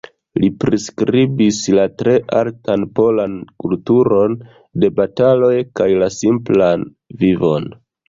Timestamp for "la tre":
1.79-2.15